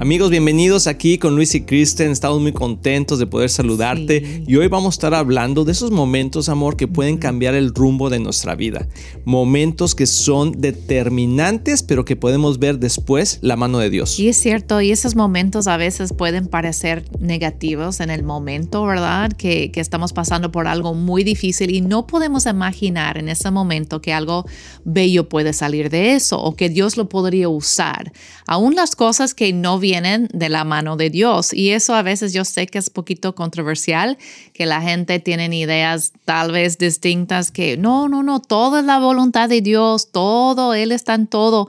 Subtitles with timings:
[0.00, 2.10] Amigos, bienvenidos aquí con Luis y Kristen.
[2.10, 6.48] Estamos muy contentos de poder saludarte y hoy vamos a estar hablando de esos momentos,
[6.48, 8.88] amor, que pueden cambiar el rumbo de nuestra vida.
[9.26, 14.18] Momentos que son determinantes, pero que podemos ver después la mano de Dios.
[14.18, 19.30] Y es cierto, y esos momentos a veces pueden parecer negativos en el momento, ¿verdad?
[19.30, 24.00] Que, que estamos pasando por algo muy difícil y no podemos imaginar en ese momento
[24.00, 24.46] que algo
[24.82, 28.14] bello puede salir de eso o que Dios lo podría usar.
[28.46, 29.89] Aún las cosas que no vienen
[30.32, 31.52] de la mano de Dios.
[31.52, 34.18] Y eso a veces yo sé que es poquito controversial,
[34.52, 38.98] que la gente tiene ideas tal vez distintas, que no, no, no, todo es la
[38.98, 41.68] voluntad de Dios, todo, Él está en todo.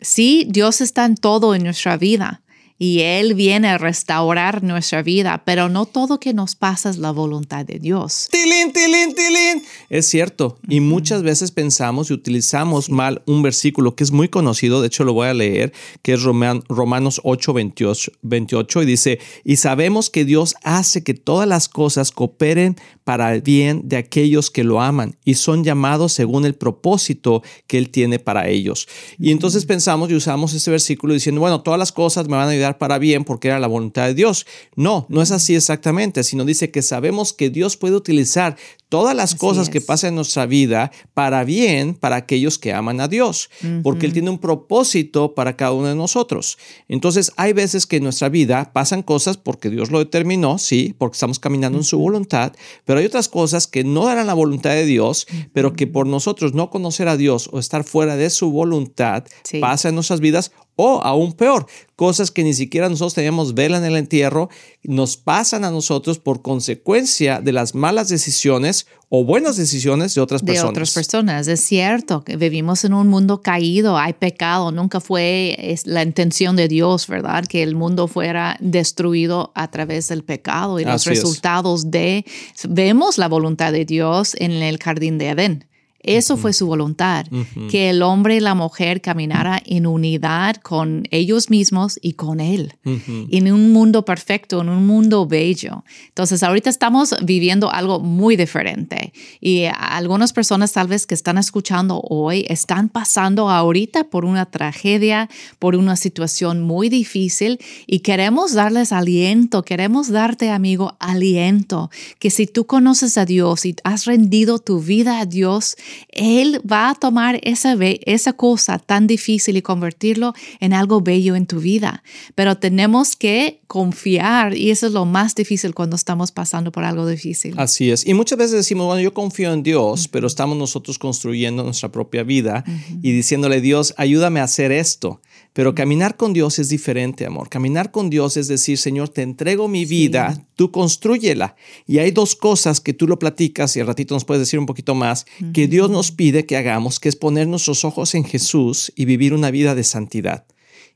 [0.00, 2.42] Sí, Dios está en todo en nuestra vida
[2.78, 7.10] y Él viene a restaurar nuestra vida, pero no todo que nos pasa es la
[7.10, 8.28] voluntad de Dios.
[8.30, 9.62] Tilín, tilín, tilín.
[9.88, 14.80] Es cierto, y muchas veces pensamos y utilizamos mal un versículo que es muy conocido,
[14.80, 19.56] de hecho lo voy a leer, que es Romanos 8, 28, 28, y dice, y
[19.56, 24.64] sabemos que Dios hace que todas las cosas cooperen para el bien de aquellos que
[24.64, 28.86] lo aman y son llamados según el propósito que Él tiene para ellos.
[29.18, 32.50] Y entonces pensamos y usamos ese versículo diciendo, bueno, todas las cosas me van a
[32.50, 34.46] ayudar para bien porque era la voluntad de Dios.
[34.76, 38.56] No, no es así exactamente, sino dice que sabemos que Dios puede utilizar
[38.88, 43.08] todas las cosas que pasan en nuestra vida para bien para aquellos que aman a
[43.08, 43.50] Dios,
[43.82, 46.58] porque Él tiene un propósito para cada uno de nosotros.
[46.88, 51.16] Entonces, hay veces que en nuestra vida pasan cosas porque Dios lo determinó, sí, porque
[51.16, 52.52] estamos caminando en su voluntad,
[52.84, 56.54] pero hay otras cosas que no eran la voluntad de Dios, pero que por nosotros
[56.54, 59.24] no conocer a Dios o estar fuera de su voluntad,
[59.60, 63.84] pasa en nuestras vidas o aún peor, cosas que ni siquiera nosotros teníamos vela en
[63.84, 64.48] el entierro,
[64.84, 68.77] nos pasan a nosotros por consecuencia de las malas decisiones
[69.10, 70.64] o buenas decisiones de otras personas.
[70.64, 75.76] De otras personas, es cierto, que vivimos en un mundo caído, hay pecado, nunca fue
[75.84, 77.44] la intención de Dios, ¿verdad?
[77.46, 82.26] Que el mundo fuera destruido a través del pecado y los resultados de,
[82.68, 85.64] vemos la voluntad de Dios en el jardín de Edén.
[86.08, 87.26] Eso fue su voluntad,
[87.70, 92.76] que el hombre y la mujer caminara en unidad con ellos mismos y con Él,
[92.84, 95.84] en un mundo perfecto, en un mundo bello.
[96.08, 99.12] Entonces, ahorita estamos viviendo algo muy diferente.
[99.38, 105.28] Y algunas personas tal vez que están escuchando hoy están pasando ahorita por una tragedia,
[105.58, 112.46] por una situación muy difícil y queremos darles aliento, queremos darte, amigo, aliento, que si
[112.46, 115.76] tú conoces a Dios y has rendido tu vida a Dios,
[116.08, 121.46] él va a tomar esa, esa cosa tan difícil y convertirlo en algo bello en
[121.46, 122.02] tu vida.
[122.34, 127.06] Pero tenemos que confiar y eso es lo más difícil cuando estamos pasando por algo
[127.06, 127.54] difícil.
[127.56, 128.06] Así es.
[128.06, 132.22] Y muchas veces decimos, bueno, yo confío en Dios, pero estamos nosotros construyendo nuestra propia
[132.22, 132.64] vida
[133.02, 135.20] y diciéndole, Dios, ayúdame a hacer esto.
[135.52, 137.48] Pero caminar con Dios es diferente, amor.
[137.48, 141.56] Caminar con Dios es decir, Señor, te entrego mi vida, tú construyela.
[141.86, 144.66] Y hay dos cosas que tú lo platicas y al ratito nos puedes decir un
[144.66, 148.92] poquito más, que Dios nos pide que hagamos, que es poner nuestros ojos en Jesús
[148.96, 150.46] y vivir una vida de santidad.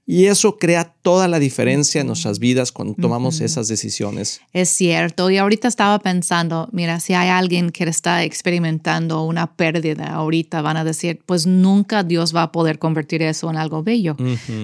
[0.05, 4.41] Y eso crea toda la diferencia en nuestras vidas cuando tomamos esas decisiones.
[4.53, 5.31] Es cierto.
[5.31, 10.77] Y ahorita estaba pensando, mira, si hay alguien que está experimentando una pérdida ahorita, van
[10.77, 14.17] a decir, pues nunca Dios va a poder convertir eso en algo bello.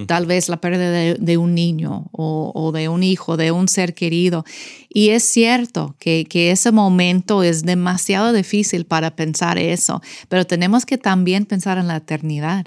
[0.06, 4.44] Tal vez la pérdida de, un niño o, de un hijo, de un ser querido.
[4.88, 10.84] Y es cierto que, que ese momento es demasiado difícil para pensar eso, pero tenemos
[10.84, 12.66] que también pensar en la eternidad.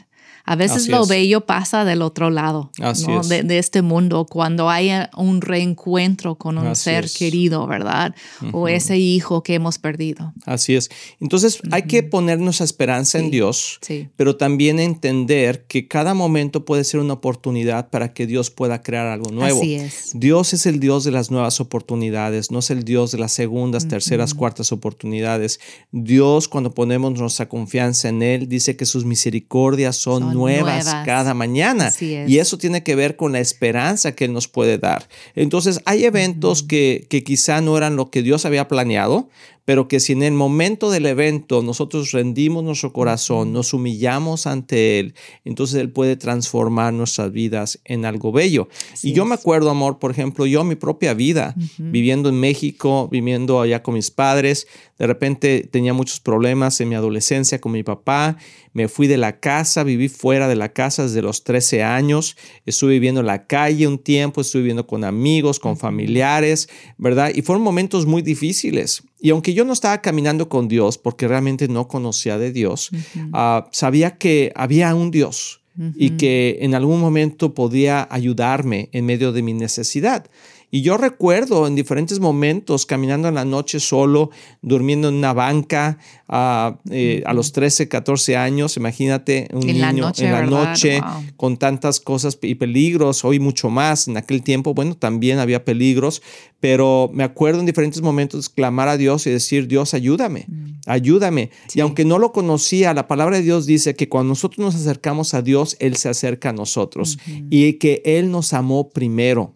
[0.52, 6.36] A veces lo bello pasa del otro lado de, este mundo, cuando hay un reencuentro
[6.36, 8.14] con un ser querido, ¿verdad?
[8.52, 10.34] O ese hijo que hemos perdido.
[10.46, 10.90] Así es.
[11.22, 13.80] Entonces hay que poner nuestra esperanza en Dios,
[14.18, 19.08] pero también entender que cada momento puede ser una oportunidad para que Dios pueda crear
[19.08, 19.62] algo nuevo.
[19.62, 20.12] Así es.
[20.16, 23.88] Dios es el Dios de las nuevas oportunidades, no es el Dios de las segundas,
[23.88, 25.62] terceras, cuartas oportunidades.
[25.94, 31.92] Dios, cuando ponemos nuestra confianza en Él, dice que sus misericordias son nuevas, cada mañana.
[32.00, 35.08] Y eso tiene que ver con la esperanza que Él nos puede dar.
[35.36, 39.30] Entonces, hay eventos que, que quizá no eran lo que Dios había planeado,
[39.72, 45.00] pero que si en el momento del evento nosotros rendimos nuestro corazón, nos humillamos ante
[45.00, 45.14] Él,
[45.46, 48.68] entonces Él puede transformar nuestras vidas en algo bello.
[49.02, 53.62] y yo me acuerdo, amor, por ejemplo, yo mi propia vida, viviendo en México, viviendo
[53.62, 54.68] allá con mis padres,
[55.00, 58.38] de repente tenía muchos problemas en mi adolescencia con mi papá,
[58.74, 62.92] me fui de la casa, viví fuera de la casa desde los 13 años, estuve
[62.92, 67.32] viviendo en la calle un tiempo, estuve viviendo con amigos, con familiares, ¿verdad?
[67.34, 69.04] Y fueron momentos muy difíciles.
[69.22, 72.90] Y aunque yo no estaba caminando con Dios, porque realmente no conocía de Dios,
[73.34, 75.62] ah, sabía que había un Dios
[75.96, 80.26] y que en algún momento podía ayudarme en medio de mi necesidad.
[80.72, 84.32] Y yo recuerdo en diferentes momentos caminando en la noche solo,
[84.62, 85.98] durmiendo en una banca
[86.30, 91.02] a, eh, a los 13, 14 años, imagínate un niño en la noche
[91.36, 96.22] con tantas cosas y peligros, hoy mucho más, en aquel tiempo, bueno, también había peligros,
[96.62, 100.72] pero me acuerdo en diferentes momentos clamar a Dios y decir, Dios, ayúdame, mm.
[100.86, 101.50] ayúdame.
[101.74, 105.34] Y aunque no lo conocía, la palabra de Dios dice que cuando nosotros nos acercamos
[105.34, 107.18] a Dios, Él se acerca a nosotros
[107.50, 109.54] y que Él nos amó primero.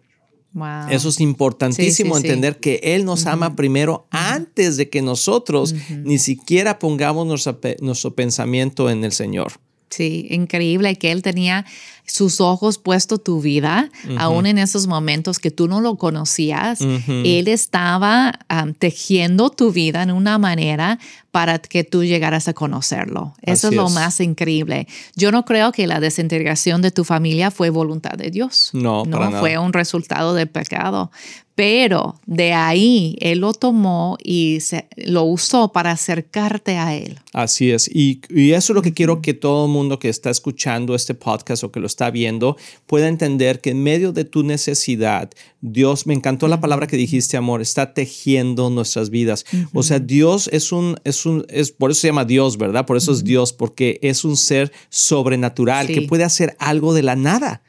[0.90, 5.74] Eso es importantísimo entender que Él nos ama primero antes de que nosotros
[6.04, 9.52] ni siquiera pongamos nuestro pensamiento en el Señor.
[9.88, 11.64] Sí, increíble que Él tenía
[12.04, 16.80] sus ojos puesto tu vida, aún en esos momentos que tú no lo conocías.
[16.80, 18.38] Él estaba
[18.78, 20.98] tejiendo tu vida en una manera
[21.36, 23.34] para que tú llegaras a conocerlo.
[23.42, 24.88] Eso es lo más increíble.
[25.16, 28.70] Yo no creo que la desintegración de tu familia fue voluntad de Dios.
[28.72, 31.10] No, no fue un resultado del pecado.
[31.56, 37.18] Pero de ahí Él lo tomó y se, lo usó para acercarte a Él.
[37.32, 37.88] Así es.
[37.88, 41.14] Y, y eso es lo que quiero que todo el mundo que está escuchando este
[41.14, 45.30] podcast o que lo está viendo pueda entender que en medio de tu necesidad,
[45.62, 49.46] Dios, me encantó la palabra que dijiste, amor, está tejiendo nuestras vidas.
[49.72, 52.86] O sea, Dios es un, es un, es, por eso se llama Dios, ¿verdad?
[52.86, 57.16] Por eso es Dios, porque es un ser sobrenatural que puede hacer algo de la
[57.16, 57.62] nada.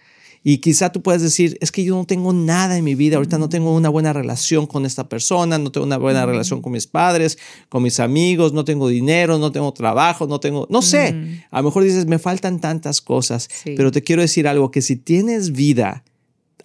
[0.43, 3.37] Y quizá tú puedes decir, es que yo no tengo nada en mi vida, ahorita
[3.37, 6.87] no tengo una buena relación con esta persona, no tengo una buena relación con mis
[6.87, 7.37] padres,
[7.67, 11.63] con mis amigos, no tengo dinero, no tengo trabajo, no tengo, no sé, a lo
[11.65, 16.05] mejor dices, me faltan tantas cosas, pero te quiero decir algo, que si tienes vida,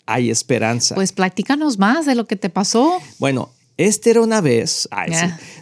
[0.06, 0.94] hay esperanza.
[0.94, 3.00] Pues platícanos más de lo que te pasó.
[3.18, 3.50] Bueno,
[3.82, 4.88] este era una vez,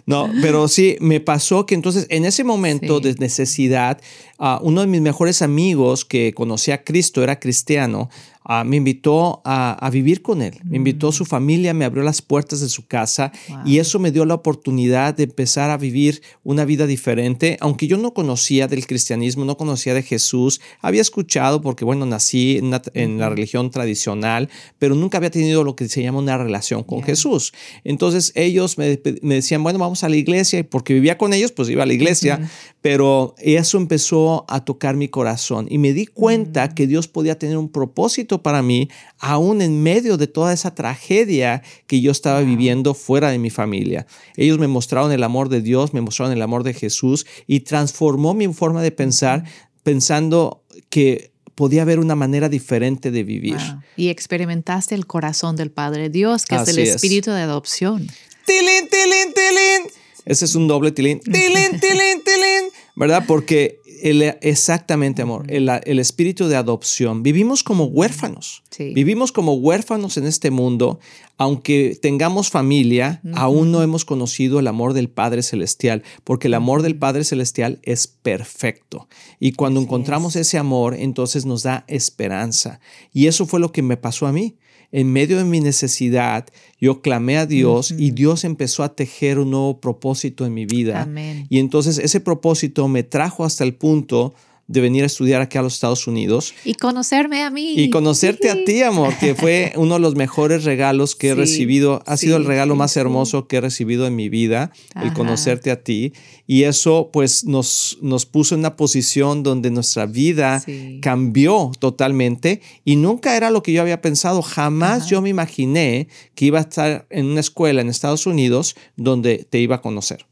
[0.06, 4.00] no, pero sí, me pasó que entonces en ese momento de necesidad,
[4.38, 8.10] uh, uno de mis mejores amigos que conocía a Cristo era cristiano,
[8.52, 11.26] Ah, me invitó a, vivir con él, me invitó a su mm.
[11.28, 13.30] familia, me abrió las puertas de su casa
[13.64, 17.96] y eso me dio la oportunidad de empezar a vivir una vida diferente, aunque yo
[17.96, 23.28] no conocía del cristianismo, no conocía de Jesús, había escuchado porque, bueno, nací en, la
[23.28, 24.48] religión tradicional,
[24.80, 27.52] pero nunca había tenido lo que se llama una relación con Jesús.
[27.84, 31.68] Entonces ellos me, decían, bueno, vamos a la iglesia y porque vivía con ellos, pues
[31.68, 32.50] iba a la iglesia,
[32.82, 36.74] pero eso empezó a tocar mi corazón y me di cuenta mm.
[36.74, 38.88] que Dios podía tener un propósito para mí,
[39.18, 44.06] aún en medio de toda esa tragedia que yo estaba viviendo fuera de mi familia.
[44.36, 48.34] Ellos me mostraron el amor de Dios, me mostraron el amor de Jesús y transformó
[48.34, 49.44] mi forma de pensar
[49.82, 53.58] pensando que podía haber una manera diferente de vivir.
[53.96, 58.08] Y experimentaste el corazón del Padre Dios, que es el espíritu de adopción.
[58.46, 59.92] ¡Tilín, tilín, tilín!
[60.24, 61.20] Ese es un doble tilín.
[61.20, 62.70] ¡Tilín, tilín, tilín!
[62.96, 63.24] ¿Verdad?
[63.26, 67.22] Porque exactamente, amor, el, espíritu de adopción.
[67.22, 68.62] Vivimos como huérfanos.
[68.78, 70.98] Vivimos como huérfanos en este mundo.
[71.36, 76.82] Aunque tengamos familia, aún no hemos conocido el amor del Padre Celestial, porque el amor
[76.82, 79.08] del Padre Celestial es perfecto.
[79.38, 82.80] Y cuando encontramos ese amor, entonces nos da esperanza.
[83.12, 84.56] Y eso fue lo que me pasó a mí
[84.92, 86.46] en medio de mi necesidad,
[86.80, 91.08] yo clamé a Dios y Dios empezó a tejer un nuevo propósito en mi vida.
[91.48, 94.34] Y entonces ese propósito me trajo hasta el punto
[94.70, 96.54] de venir a estudiar aquí a los Estados Unidos.
[96.64, 97.74] Y conocerme a mí.
[97.76, 102.04] Y conocerte a ti, amor, que fue uno de los mejores regalos que he recibido.
[102.06, 104.70] Ha sido el regalo más hermoso que he recibido en mi vida,
[105.02, 106.12] el conocerte a ti.
[106.46, 110.62] Y eso pues nos, nos puso en una posición donde nuestra vida
[111.00, 114.40] cambió totalmente y nunca era lo que yo había pensado.
[114.40, 119.46] Jamás yo me imaginé que iba a estar en una escuela en Estados Unidos donde
[119.50, 120.26] te iba a conocer.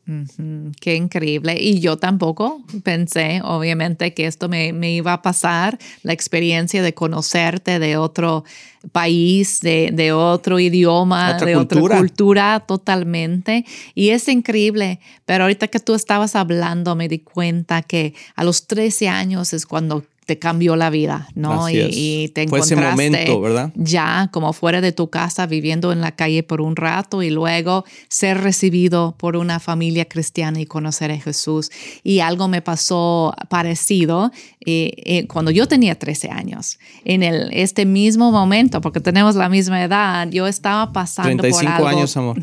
[0.80, 1.56] Qué increíble.
[1.60, 7.78] Y yo tampoco pensé, obviamente, que esto me, iba a pasar, la experiencia de conocerte
[7.78, 8.44] de otro
[8.92, 13.64] país, de, otro idioma, de otra cultura totalmente.
[13.94, 15.00] Y es increíble.
[15.24, 19.66] Pero ahorita que tú estabas hablando, me di cuenta que a los 13 años es
[19.66, 21.70] cuando te cambió la vida, ¿no?
[21.70, 23.72] Y, te encontraste ese momento, ¿verdad?
[23.76, 27.86] ya como fuera de tu casa, viviendo en la calle por un rato y luego
[28.08, 31.70] ser recibido por una familia cristiana y conocer a Jesús.
[32.02, 34.30] Y algo me pasó parecido
[34.66, 36.78] eh, eh, cuando yo tenía 13 años.
[37.06, 41.86] En el, este mismo momento, porque tenemos la misma edad, yo estaba pasando 35 por
[41.86, 41.88] algo.
[41.88, 42.38] años, amor.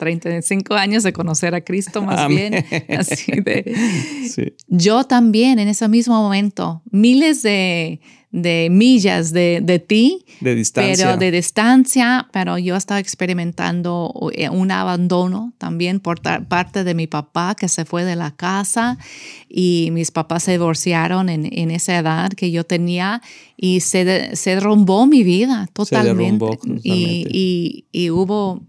[0.00, 2.54] 35 años de conocer a Cristo más bien.
[2.98, 8.00] Así de, Yo también en ese mismo momento, miles de,
[8.70, 11.06] millas de, ti, de distancia.
[11.06, 17.06] pero de distancia, pero yo estaba experimentando eh, un abandono también por parte de mi
[17.06, 18.96] papá que se fue de la casa
[19.48, 23.20] y mis papás se divorciaron en, esa edad que yo tenía
[23.58, 26.58] y se, se rombó mi vida totalmente.
[26.82, 28.62] y, y hubo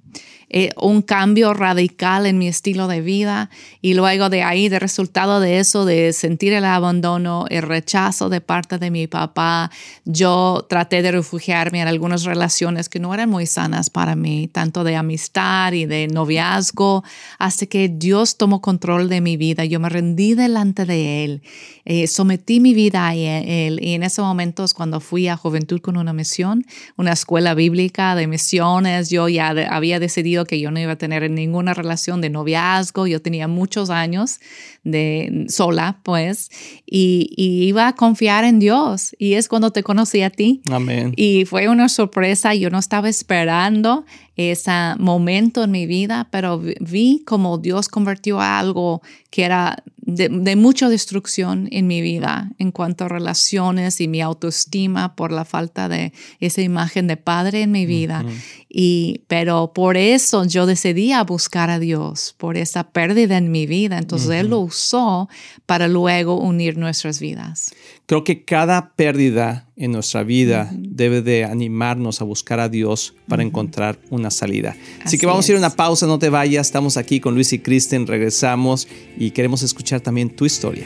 [0.54, 3.50] eh, un cambio radical en mi estilo de vida
[3.82, 8.42] y luego de ahí, de resultado de eso, de sentir el abandono, el rechazo de
[8.42, 9.72] parte de mi papá,
[10.04, 14.84] yo traté de refugiarme en algunas relaciones que no eran muy sanas para mí, tanto
[14.84, 17.06] de amistad y de noviazgo,
[17.40, 21.44] hasta que Dios tomó control de mi vida, yo me rendí delante de Él,
[21.86, 25.80] eh, sometí mi vida a Él y en ese momento es cuando fui a Juventud
[25.80, 26.66] con una misión,
[26.98, 31.30] una escuela bíblica de misiones, yo ya había decidido que yo no iba a tener
[31.30, 34.40] ninguna relación de noviazgo, yo tenía muchos años
[34.84, 36.50] de sola, pues,
[36.86, 39.16] y, iba a confiar en Dios.
[39.20, 40.62] Y es cuando te conocí a ti.
[40.72, 41.14] Amén.
[41.16, 47.24] Y fue una sorpresa, yo no estaba esperando ese momento en mi vida, pero vi
[47.26, 53.06] como Dios convirtió a algo que era de, mucha destrucción en mi vida en cuanto
[53.06, 57.86] a relaciones y mi autoestima por la falta de esa imagen de padre en mi
[57.86, 58.26] vida.
[58.68, 63.66] y, pero por eso yo decidí a buscar a Dios, por esa pérdida en mi
[63.66, 63.98] vida.
[63.98, 65.30] Entonces Él lo usó
[65.66, 67.74] para luego unir nuestras vidas.
[68.06, 73.44] Creo que cada pérdida en nuestra vida debe de animarnos a buscar a Dios para
[73.44, 74.76] encontrar una salida.
[75.04, 77.54] Así, que vamos a ir a una pausa, no te vayas, estamos aquí con Luis
[77.54, 78.88] y Kristen, regresamos
[79.18, 80.86] y queremos escuchar también tu historia.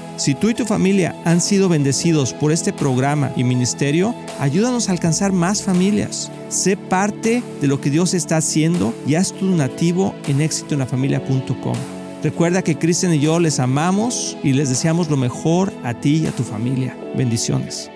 [0.17, 4.91] Si tú y tu familia han sido bendecidos por este programa y ministerio, ayúdanos a
[4.91, 6.31] alcanzar más familias.
[6.49, 11.75] Sé parte de lo que Dios está haciendo y haz tu nativo en éxitoenlafamilia.com.
[12.23, 16.27] Recuerda que Cristian y yo les amamos y les deseamos lo mejor a ti y
[16.27, 16.95] a tu familia.
[17.15, 17.89] Bendiciones.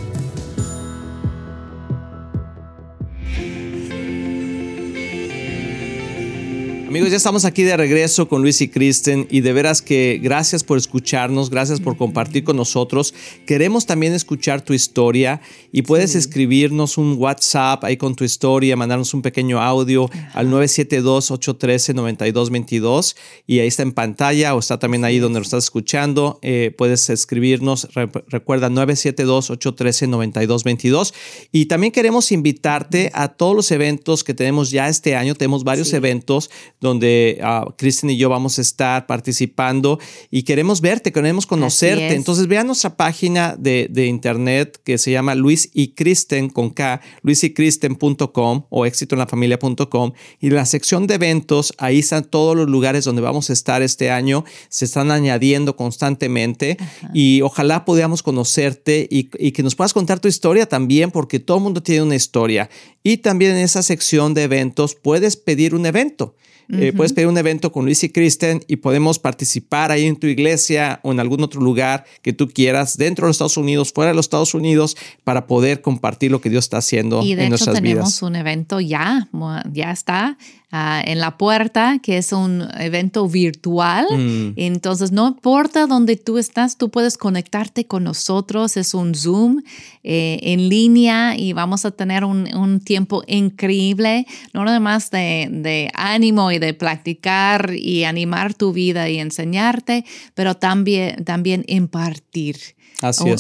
[6.94, 10.64] Amigos, ya estamos aquí de regreso con Luis y Kristen y de veras que gracias
[10.64, 13.16] por escucharnos, gracias por compartir con nosotros.
[13.48, 19.12] Queremos también escuchar tu historia y puedes escribirnos un WhatsApp ahí con tu historia, mandarnos
[19.16, 23.16] un pequeño audio al 972-813-9222
[23.48, 26.38] y ahí está en pantalla o está también ahí donde lo estás escuchando.
[26.44, 27.88] Eh, puedes escribirnos,
[28.28, 31.12] recuerda 972-813-9222
[31.52, 35.34] y también queremos invitarte a todos los eventos que tenemos ya este año.
[35.34, 36.52] Tenemos varios eventos
[36.84, 40.00] donde uh, Kristen y yo vamos a estar participando
[40.30, 42.14] y queremos verte, queremos conocerte.
[42.14, 48.66] Entonces vean nuestra página de, internet que se llama Luis y Kristen con K, luisykristen.com
[48.70, 50.12] o éxitoenlafamilia.com
[50.42, 54.12] y la sección de eventos, ahí están todos los lugares donde vamos a estar este
[54.12, 56.76] año, se están añadiendo constantemente
[57.14, 61.58] y ojalá podamos conocerte y, y que nos puedas contar tu historia también porque todo
[61.58, 62.70] el mundo tiene una historia
[63.04, 66.36] y también en esa sección de eventos puedes pedir un evento.
[66.70, 70.28] Eh, puedes pedir un evento con Luis y Kristen y podemos participar ahí en tu
[70.28, 74.12] iglesia o en algún otro lugar que tú quieras, dentro de los Estados Unidos, fuera
[74.12, 77.54] de los Estados Unidos, para poder compartir lo que Dios está haciendo y de en
[77.54, 79.28] hecho, tenemos un evento ya,
[79.72, 80.38] ya está
[80.76, 84.08] Ah, en la puerta, que es un evento virtual.
[84.10, 84.54] Mm.
[84.56, 88.76] Entonces, no importa dónde tú estás, tú puedes conectarte con nosotros.
[88.76, 89.62] Es un Zoom
[90.04, 95.92] eh, en línea y vamos a tener un, tiempo increíble, no nada más de, de,
[95.94, 102.58] ánimo y de practicar y animar tu vida y enseñarte, pero también, también impartir.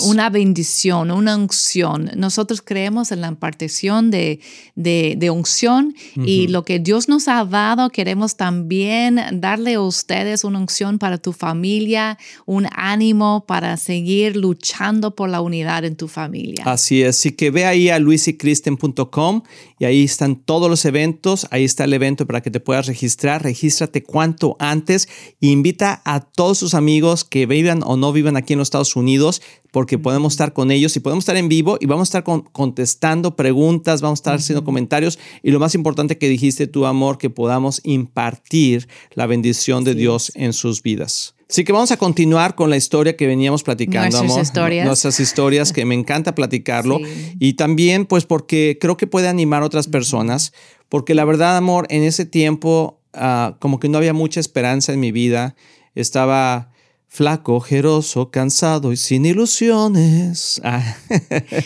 [0.06, 2.12] Una bendición, una unción.
[2.16, 4.40] Nosotros creemos en la impartición de,
[4.76, 10.60] de, unción y lo que Dios nos ha dado, queremos también darle a ustedes una
[10.60, 16.64] unción para tu familia, un ánimo para seguir luchando por la unidad en tu familia.
[16.66, 17.24] Así es.
[17.24, 19.44] Así que ve ahí a luisycristen.com
[19.80, 21.48] y ahí están todos los eventos.
[21.52, 23.44] Ahí está el evento para que te puedas registrar.
[23.44, 25.08] Regístrate cuanto antes.
[25.40, 29.42] invita a todos sus amigos que vivan o no vivan aquí en los Estados Unidos
[29.72, 33.36] porque podemos estar con ellos y podemos estar en vivo y vamos a estar contestando
[33.36, 37.30] preguntas, vamos a estar haciendo comentarios y lo más importante que dijiste tu amor, que
[37.30, 41.36] podamos impartir la bendición de Dios en sus vidas.
[41.54, 44.88] Así que vamos a continuar con la historia que veníamos platicando, Nuestras Historias.
[44.88, 47.00] Nuestras historias, que me encanta platicarlo.
[47.38, 50.52] Y también, pues, porque creo que puede animar a otras personas.
[50.90, 55.00] Porque la verdad, amor, en ese tiempo, ah, como que no había mucha esperanza en
[55.00, 55.56] mi vida.
[55.94, 56.73] Estaba
[57.16, 60.60] Flaco, ojeroso, cansado y sin ilusiones.
[60.66, 60.98] Ah.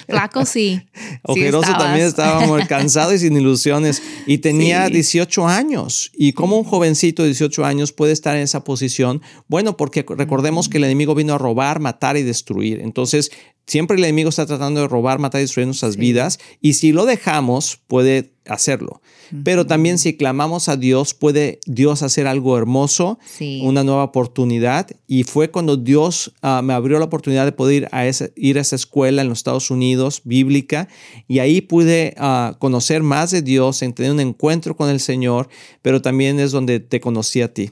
[0.07, 0.81] Flaco sí.
[1.23, 4.01] Ojeroso también estaba muy cansado y sin ilusiones.
[4.25, 6.11] Y tenía 18 años.
[6.13, 9.21] ¿Y cómo un jovencito de 18 años puede estar en esa posición?
[9.47, 12.81] Bueno, porque recordemos que el enemigo vino a robar, matar y destruir.
[12.81, 13.31] Entonces,
[13.67, 16.39] siempre el enemigo está tratando de robar, matar y destruir nuestras vidas.
[16.61, 19.01] Y si lo dejamos, puede hacerlo.
[19.43, 23.19] Pero también si clamamos a Dios, puede Dios hacer algo hermoso,
[23.61, 24.87] una nueva oportunidad.
[25.05, 28.57] Y fue cuando Dios ah, me abrió la oportunidad de poder ir a, esa, ir
[28.57, 30.87] a esa escuela en los Estados Unidos, bíblica,
[31.27, 35.49] y ahí pude ah, conocer más de Dios, en tener un encuentro con el Señor,
[35.81, 37.71] pero también es donde te conocí a ti.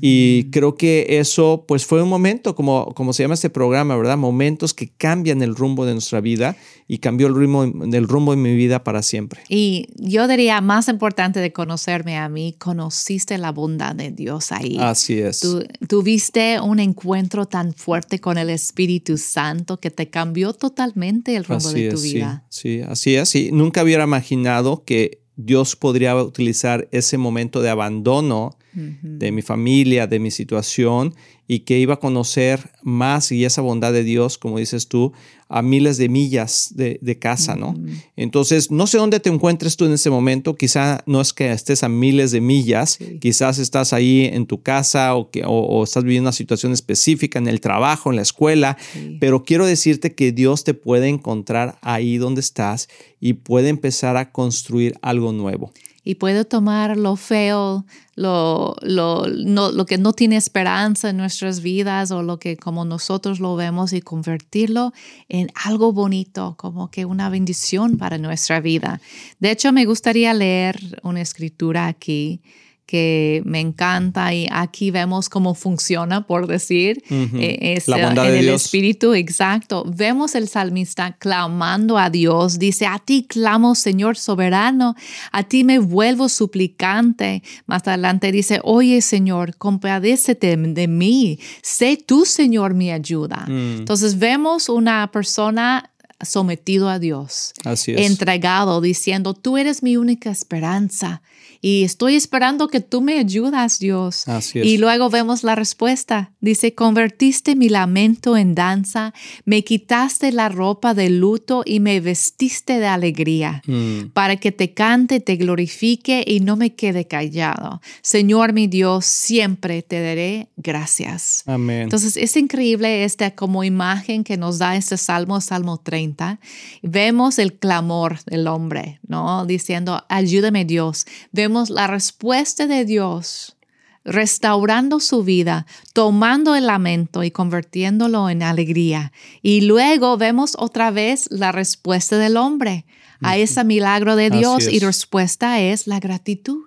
[0.00, 4.16] Y creo que eso pues fue un momento, como, como se llama este programa, ¿verdad?
[4.16, 6.56] Momentos que cambian el rumbo de nuestra vida
[6.88, 9.40] y cambió el ritmo, el rumbo de mi vida para siempre.
[9.48, 14.76] Y yo diría, más importante de conocerme a mí, conociste la bondad de Dios ahí.
[14.78, 15.40] Así es.
[15.40, 21.44] Tú, tuviste un encuentro tan fuerte con el Espíritu Santo que te cambió totalmente el
[21.44, 22.44] rumbo de tu vida.
[22.48, 23.34] Sí, sí, así es.
[23.34, 30.06] Y nunca hubiera imaginado que Dios podría utilizar ese momento de abandono de mi familia,
[30.06, 31.14] de mi situación,
[31.46, 35.12] y que iba a conocer más y esa bondad de Dios, como dices tú,
[35.48, 37.74] a miles de millas de, casa, ¿no?
[38.16, 41.82] Entonces, no sé dónde te encuentres tú en ese momento, quizá no es que estés
[41.82, 46.28] a miles de millas, quizás estás ahí en tu casa o, que, o, estás viviendo
[46.28, 48.78] una situación específica en el trabajo, en la escuela,
[49.20, 52.88] pero quiero decirte que Dios te puede encontrar ahí donde estás
[53.20, 55.70] y puede empezar a construir algo nuevo
[56.04, 57.84] y puede tomar lo feo,
[58.16, 63.38] lo, lo, lo, que no tiene esperanza en nuestras vidas o lo que como nosotros
[63.38, 64.92] lo vemos y convertirlo
[65.28, 69.00] en algo bonito, como que una bendición para nuestra vida.
[69.38, 72.42] De hecho, me gustaría leer una escritura aquí
[72.86, 78.40] que me encanta y aquí vemos cómo funciona, por decir, eh, es, La bondad en
[78.40, 79.84] el espíritu, exacto.
[79.86, 84.94] Vemos el salmista clamando a Dios, dice, a ti clamo, Señor soberano,
[85.30, 87.42] a ti me vuelvo suplicante.
[87.66, 93.46] Más adelante dice, oye, Señor, compadécete de mí, sé tú, Señor, mi ayuda.
[93.48, 93.78] Mm.
[93.78, 98.06] Entonces vemos una persona sometido a Dios, Así es.
[98.06, 101.22] entregado, diciendo, tú eres mi única esperanza
[101.64, 104.26] y estoy esperando que tú me ayudas, Dios.
[104.28, 104.66] Así es.
[104.66, 106.32] Y luego vemos la respuesta.
[106.40, 112.80] Dice, convertiste mi lamento en danza, me quitaste la ropa de luto y me vestiste
[112.80, 114.08] de alegría, Mm.
[114.12, 117.80] para que te cante, te glorifique y no me quede callado.
[118.02, 121.44] Señor mi Dios, siempre te daré gracias.
[121.46, 121.82] Amén.
[121.82, 126.40] Entonces es increíble esta como imagen que nos da este Salmo, Salmo 30.
[126.82, 129.46] Vemos el clamor del hombre, ¿no?
[129.46, 131.06] Diciendo, ayúdame Dios.
[131.30, 133.56] Vemos la respuesta de Dios
[134.04, 139.12] restaurando su vida, tomando el lamento y convirtiéndolo en alegría.
[139.42, 142.84] Y luego vemos otra vez la respuesta del hombre
[143.20, 146.64] a ese milagro de Dios y respuesta es la gratitud.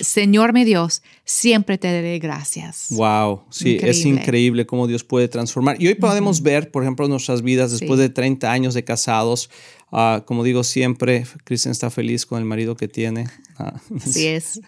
[0.00, 2.86] Señor mi Dios, siempre te daré gracias.
[2.90, 4.66] Wow, sí, es Increíble.
[4.66, 5.80] cómo Dios puede transformar.
[5.82, 8.02] Y hoy podemos ver, por ejemplo, nuestras vidas después Sí.
[8.02, 9.50] de 30 años de casados.
[9.92, 13.28] Ah, como digo siempre, Kristen está feliz con el marido que tiene.
[13.58, 14.60] Ah, Así es.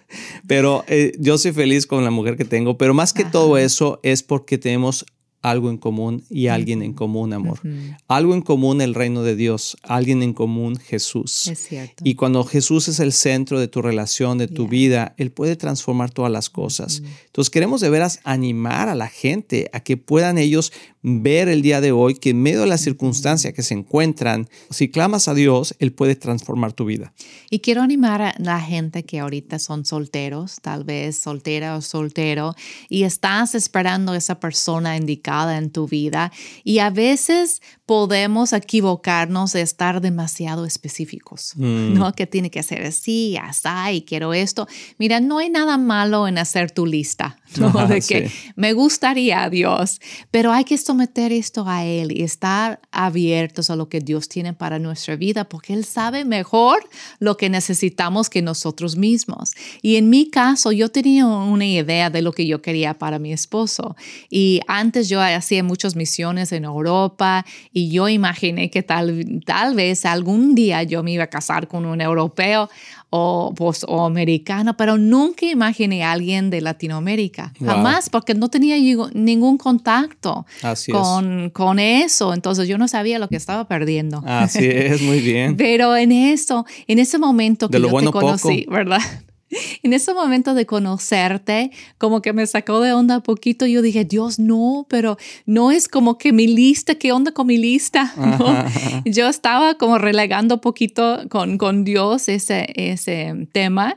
[0.47, 3.33] Pero eh, yo soy feliz con la mujer que tengo, pero más que Ajá.
[3.33, 5.07] todo eso es porque tenemos
[5.45, 7.61] algo en común y alguien en común, amor.
[8.09, 11.49] Algo en común el reino de Dios, alguien en común Jesús.
[11.49, 12.03] Es cierto.
[12.03, 14.71] Y cuando Jesús es el centro de tu relación, de tu Yeah.
[14.71, 17.03] vida, Él puede transformar todas las cosas.
[17.27, 21.83] Entonces queremos de veras animar a la gente a que puedan ellos ver el día
[21.83, 25.75] de hoy que en medio de la circunstancia que se encuentran, si clamas a Dios,
[25.79, 27.13] Él puede transformar tu vida.
[27.51, 32.55] Y quiero animar a la gente que ahorita son solteros, tal vez soltera o soltero,
[32.89, 36.33] y estás esperando esa persona indicada en tu vida.
[36.63, 41.95] Y a veces podemos equivocarnos de estar demasiado específicos, Mm.
[41.95, 42.13] ¿no?
[42.15, 44.67] Que tiene que ser así, así, y quiero esto.
[44.99, 47.69] Mira, no hay nada malo en hacer tu lista, ¿no?
[47.69, 48.35] Ajá, de que sí.
[48.57, 53.77] me gustaría a Dios, pero hay que someter esto a Él y estar abiertos a
[53.77, 58.41] lo que Dios tiene para nuestra vida, porque Él sabe mejor lo que necesitamos que
[58.43, 59.53] nosotros mismos.
[59.83, 63.33] Y en mi caso, yo tenía una idea de lo que yo quería para mi
[63.33, 63.95] esposo.
[64.31, 70.07] Y antes yo hacía muchas misiones en Europa y yo imaginé que tal, tal vez
[70.07, 72.71] algún día yo me iba a casar con un europeo
[73.11, 77.53] o, pues, o americano, pero nunca imaginé a alguien de Latinoamérica.
[77.59, 77.69] Wow.
[77.69, 78.77] Jamás, porque no tenía
[79.13, 80.97] ningún contacto Así es.
[80.97, 82.33] con, con eso.
[82.33, 84.23] Entonces yo no sabía lo que estaba perdiendo.
[84.25, 85.57] Así es, muy bien.
[85.59, 88.77] Pero en eso, en ese momento que De lo yo bueno, te conocí, poco.
[88.77, 89.01] ¿verdad?
[89.83, 93.67] En ese momento de conocerte, como que me sacó de onda un poquito.
[93.67, 97.59] Yo dije, Dios, no, pero no es como que mi lista, ¿qué onda con mi
[97.59, 98.13] lista?
[98.17, 98.49] ¿No?
[98.49, 99.03] Ajá.
[99.05, 103.97] Yo estaba como relegando un poquito con, con Dios ese, ese tema.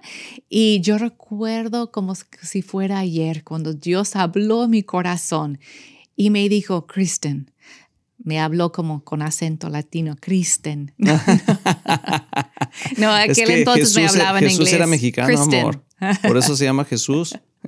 [0.50, 5.60] Y yo recuerdo como si fuera ayer, cuando Dios habló a mi corazón
[6.16, 7.52] y me dijo, Kristen,
[8.24, 10.94] me habló como con acento latino, Kristen.
[10.98, 11.14] no,
[13.12, 14.74] aquel Es que entonces me Jesús, e- hablaba en Jesús inglés.
[14.74, 15.60] era mexicano, Kristen.
[15.62, 15.84] amor.
[16.24, 17.38] Por eso se llama Jesús.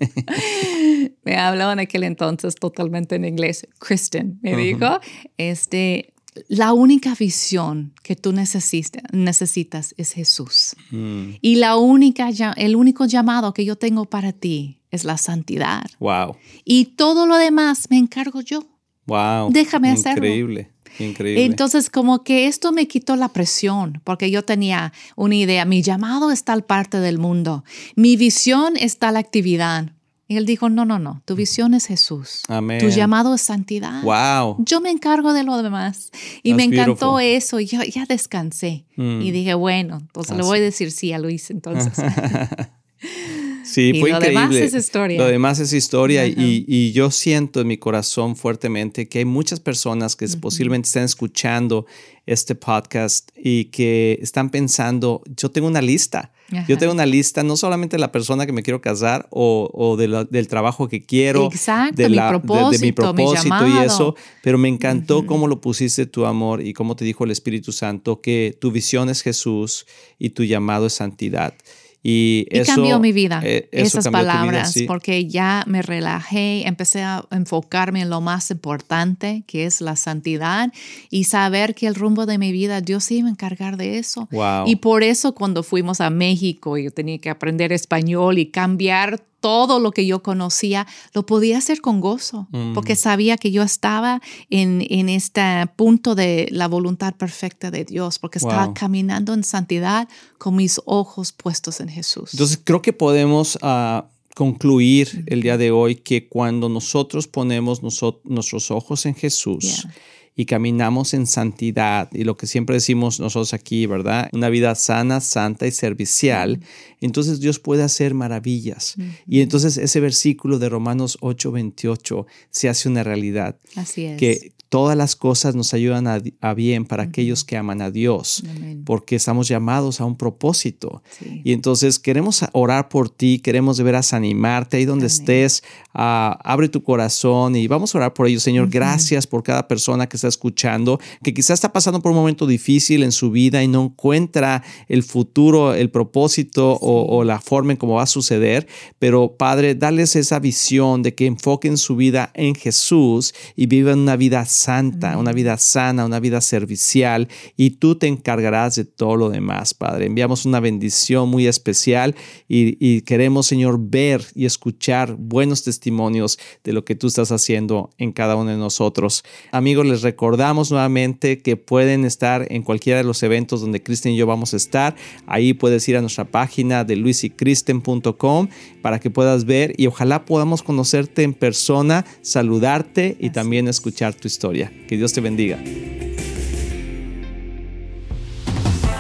[1.24, 3.68] me hablaba en aquel entonces totalmente en inglés.
[3.80, 5.00] Kristen me dijo,
[5.38, 6.14] este,
[6.48, 10.76] la única visión que tú necesitas, necesitas es Jesús.
[10.92, 15.86] Mm, Y la única, el único llamado que yo tengo para ti es la santidad.
[16.00, 16.36] wow,
[16.66, 18.64] Y todo lo demás me encargo yo.
[19.10, 19.52] Wow.
[19.52, 20.26] Déjame hacerlo.
[20.26, 21.46] Increíble, increíble.
[21.46, 26.32] Entonces, como que esto me quitó la presión, porque yo tenía una idea, mi llamado
[26.32, 27.64] es tal parte del mundo,
[27.96, 29.92] mi visión es tal actividad.
[30.32, 32.80] Y él dijo, no, no, no, tu visión es Jesús, Amén.
[32.80, 34.04] tu llamado es santidad.
[34.04, 34.58] wow.
[34.60, 36.12] Yo me encargo de lo demás.
[36.44, 37.24] Y That's me encantó beautiful.
[37.24, 37.60] eso.
[37.60, 38.86] Yo ya descansé.
[38.96, 39.22] Mm.
[39.22, 41.50] Y dije, bueno, entonces le voy a decir sí a Luis.
[41.50, 41.94] Entonces,
[43.72, 44.42] Sí, Y fue lo increíble.
[44.42, 45.18] demás es historia.
[45.18, 46.30] Lo demás es historia Ajá.
[46.30, 51.04] y, y yo siento en mi corazón fuertemente que hay muchas personas que posiblemente están
[51.04, 51.86] escuchando
[52.26, 56.32] este podcast y que están pensando, yo tengo una lista.
[56.52, 56.66] Ajá.
[56.68, 59.98] Yo tengo una lista, no solamente de la persona que me quiero casar o, o
[59.98, 62.92] de la- del trabajo que quiero, Exacto, de, mi la- de- de mi propósito, mi
[62.92, 67.24] propósito y eso, pero me encantó cómo lo pusiste tu amor y cómo te dijo
[67.24, 69.86] el Espíritu Santo que tu visión es Jesús
[70.18, 71.54] y tu llamado es santidad.
[72.02, 74.86] Y, Y eso, cambió mi vida, eh, esas tu vida, palabras, sí.
[74.86, 80.72] porque ya me relajé, empecé a enfocarme en lo más importante, que es la santidad,
[81.10, 84.28] y saber que el rumbo de mi vida, Dios se iba a encargar de eso.
[84.32, 84.68] Wow.
[84.68, 89.80] Y por eso cuando fuimos a México, yo tenía que aprender español y cambiar todo
[89.80, 92.74] lo que yo conocía, lo podía hacer con gozo, Mm.
[92.74, 95.42] porque sabía que yo estaba en, en este
[95.76, 101.32] punto de la voluntad perfecta de Dios, porque estaba caminando en santidad con mis ojos
[101.32, 102.30] puestos en Jesús.
[102.34, 108.20] Entonces creo que podemos ah, concluir el día de hoy que cuando nosotros ponemos noso-
[108.24, 109.94] nuestros ojos en Jesús Yeah.
[110.36, 114.30] Y caminamos en santidad y lo que siempre decimos nosotros aquí, ¿verdad?
[114.34, 116.62] Una vida sana, santa y servicial,
[117.02, 118.96] entonces Dios puede hacer maravillas.
[119.28, 123.58] Y entonces ese versículo de Romanos 8:28 se hace una realidad.
[123.76, 124.18] Así es.
[124.18, 128.44] Que todas las cosas nos ayudan a, bien para aquellos que aman a Dios,
[128.86, 131.02] porque estamos llamados a un propósito.
[131.44, 135.64] Y entonces queremos orar por ti, queremos de veras animarte ahí donde estés,
[135.94, 138.44] ah, abre tu corazón y vamos a orar por ellos.
[138.44, 142.46] Señor, gracias por cada persona que está escuchando, que quizás está pasando por un momento
[142.46, 147.78] difícil en su vida y no encuentra el futuro, el propósito o, la forma en
[147.78, 148.68] cómo va a suceder.
[149.00, 154.16] Pero Padre, dales esa visión de que enfoquen su vida en Jesús y vivan una
[154.16, 157.28] vida santa, una vida sana, una vida servicial
[157.58, 160.06] y tú te encargarás de todo lo demás, Padre.
[160.06, 162.16] Enviamos una bendición muy especial
[162.48, 167.90] y, y queremos, Señor, ver y escuchar buenos testimonios de lo que tú estás haciendo
[167.98, 169.24] en cada uno de nosotros.
[169.52, 174.18] Amigos, les recordamos nuevamente que pueden estar en cualquiera de los eventos donde Cristian y
[174.18, 174.96] yo vamos a estar.
[175.28, 178.48] Ahí puedes ir a nuestra página de luisycristen.com
[178.82, 184.28] para que puedas ver y ojalá podamos conocerte en persona, saludarte y también escuchar tu
[184.28, 184.74] historia.
[184.88, 185.60] Que Dios te bendiga.